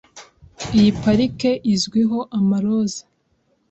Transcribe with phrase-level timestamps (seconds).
[0.77, 3.01] Iyi parike izwiho amaroza.